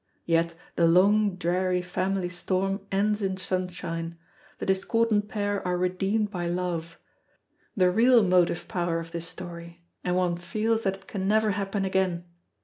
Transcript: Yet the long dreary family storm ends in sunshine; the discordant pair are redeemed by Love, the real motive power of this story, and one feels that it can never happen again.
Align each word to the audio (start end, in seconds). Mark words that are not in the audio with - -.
Yet 0.25 0.55
the 0.77 0.87
long 0.87 1.35
dreary 1.35 1.83
family 1.83 2.27
storm 2.29 2.81
ends 2.91 3.21
in 3.21 3.37
sunshine; 3.37 4.17
the 4.57 4.65
discordant 4.65 5.27
pair 5.29 5.61
are 5.63 5.77
redeemed 5.77 6.31
by 6.31 6.47
Love, 6.47 6.97
the 7.77 7.91
real 7.91 8.23
motive 8.23 8.67
power 8.67 8.97
of 8.97 9.11
this 9.11 9.27
story, 9.27 9.83
and 10.03 10.15
one 10.15 10.37
feels 10.37 10.81
that 10.81 10.95
it 10.95 11.07
can 11.07 11.27
never 11.27 11.51
happen 11.51 11.85
again. 11.85 12.25